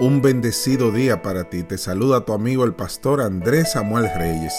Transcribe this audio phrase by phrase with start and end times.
[0.00, 1.62] Un bendecido día para ti.
[1.62, 4.54] Te saluda tu amigo el pastor Andrés Samuel Reyes.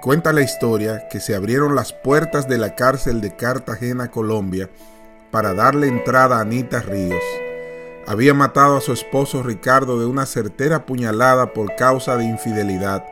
[0.00, 4.70] Cuenta la historia que se abrieron las puertas de la cárcel de Cartagena, Colombia,
[5.30, 7.22] para darle entrada a Anita Ríos.
[8.06, 13.04] Había matado a su esposo Ricardo de una certera puñalada por causa de infidelidad.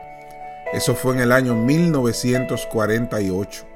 [0.73, 3.67] Eso fue en el año 1948.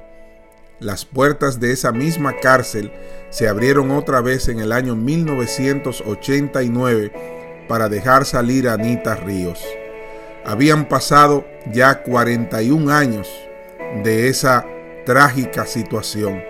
[0.80, 2.92] Las puertas de esa misma cárcel
[3.30, 7.35] se abrieron otra vez en el año 1989
[7.68, 9.64] para dejar salir a Anita Ríos.
[10.44, 13.28] Habían pasado ya 41 años
[14.04, 14.64] de esa
[15.04, 16.42] trágica situación.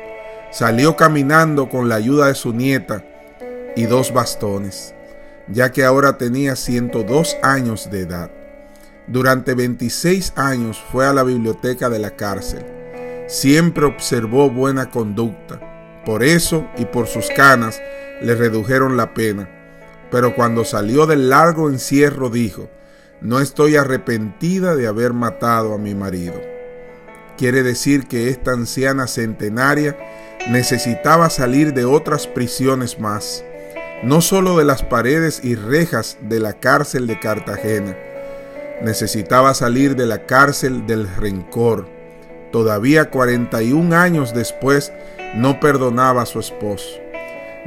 [0.50, 3.04] Salió caminando con la ayuda de su nieta
[3.74, 4.94] y dos bastones,
[5.48, 8.30] ya que ahora tenía 102 años de edad.
[9.06, 12.64] Durante 26 años fue a la biblioteca de la cárcel.
[13.28, 15.60] Siempre observó buena conducta.
[16.04, 17.80] Por eso y por sus canas
[18.20, 19.55] le redujeron la pena
[20.10, 22.68] pero cuando salió del largo encierro dijo,
[23.20, 26.34] no estoy arrepentida de haber matado a mi marido.
[27.36, 29.96] Quiere decir que esta anciana centenaria
[30.48, 33.44] necesitaba salir de otras prisiones más,
[34.02, 37.96] no solo de las paredes y rejas de la cárcel de Cartagena,
[38.82, 41.88] necesitaba salir de la cárcel del rencor.
[42.52, 44.92] Todavía 41 años después
[45.34, 47.05] no perdonaba a su esposo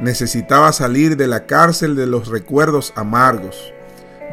[0.00, 3.72] necesitaba salir de la cárcel de los recuerdos amargos.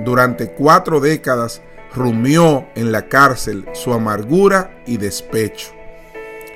[0.04, 1.62] Durante cuatro décadas
[1.94, 5.72] rumió en la cárcel su amargura y despecho.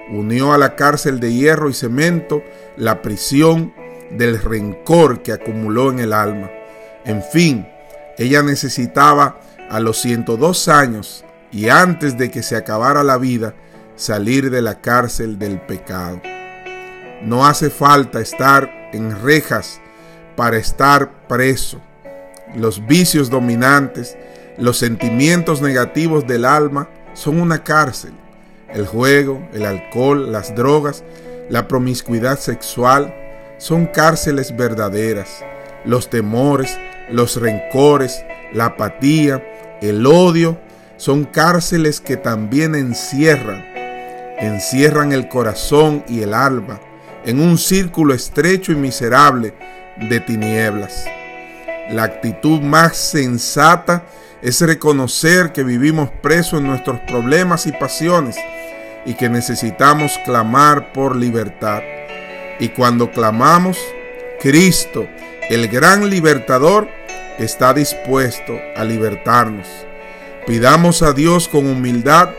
[0.09, 2.44] Unió a la cárcel de hierro y cemento
[2.78, 3.73] la prisión
[4.12, 6.50] del rencor que acumuló en el alma.
[7.06, 7.68] En fin,
[8.18, 13.56] ella necesitaba a los 102 años y antes de que se acabara la vida
[13.96, 16.22] salir de la cárcel del pecado.
[17.23, 19.79] No hace falta estar en rejas
[20.35, 21.79] para estar preso.
[22.56, 24.18] Los vicios dominantes,
[24.57, 28.13] los sentimientos negativos del alma son una cárcel.
[28.69, 31.03] El juego, el alcohol, las drogas,
[31.50, 33.13] la promiscuidad sexual
[33.59, 35.44] son cárceles verdaderas.
[35.85, 36.79] Los temores,
[37.12, 39.44] los rencores, la apatía,
[39.81, 40.59] el odio
[40.97, 43.63] son cárceles que también encierran,
[44.40, 46.79] encierran el corazón y el alma
[47.26, 49.54] en un círculo estrecho y miserable
[49.98, 51.06] de tinieblas.
[51.90, 54.06] La actitud más sensata
[54.42, 58.38] es reconocer que vivimos presos en nuestros problemas y pasiones
[59.06, 61.82] y que necesitamos clamar por libertad.
[62.59, 63.78] Y cuando clamamos,
[64.40, 65.08] Cristo,
[65.50, 66.88] el gran libertador,
[67.38, 69.68] está dispuesto a libertarnos.
[70.48, 72.30] Pidamos a Dios con humildad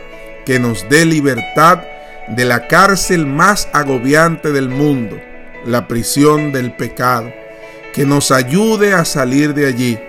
[0.45, 1.83] que nos dé libertad
[2.27, 5.19] de la cárcel más agobiante del mundo,
[5.65, 7.31] la prisión del pecado,
[7.93, 9.99] que nos ayude a salir de allí,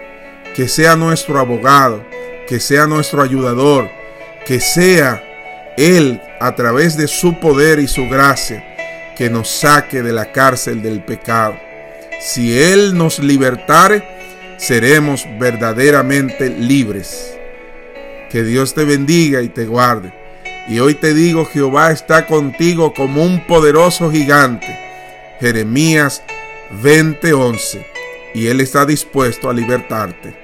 [0.54, 2.04] que sea nuestro abogado,
[2.46, 3.90] que sea nuestro ayudador,
[4.46, 5.22] que sea
[5.76, 8.64] Él a través de su poder y su gracia,
[9.16, 11.56] que nos saque de la cárcel del pecado.
[12.20, 14.02] Si Él nos libertare,
[14.56, 17.36] seremos verdaderamente libres.
[18.30, 20.23] Que Dios te bendiga y te guarde.
[20.66, 24.78] Y hoy te digo, Jehová está contigo como un poderoso gigante.
[25.40, 26.22] Jeremías
[26.82, 27.84] 20:11.
[28.34, 30.43] Y Él está dispuesto a libertarte.